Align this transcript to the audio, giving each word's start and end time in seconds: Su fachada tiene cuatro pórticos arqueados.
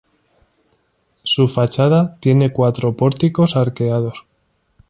Su 1.21 1.47
fachada 1.47 2.17
tiene 2.21 2.51
cuatro 2.51 2.97
pórticos 2.97 3.55
arqueados. 3.55 4.25